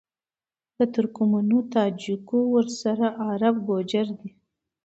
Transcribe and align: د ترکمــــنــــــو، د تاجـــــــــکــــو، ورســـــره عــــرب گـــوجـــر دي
د 0.77 0.79
ترکمــــنــــــو، 0.93 1.59
د 1.63 1.67
تاجـــــــــکــــو، 1.73 2.37
ورســـــره 2.53 3.09
عــــرب 3.25 3.55
گـــوجـــر 3.67 4.07
دي 4.19 4.29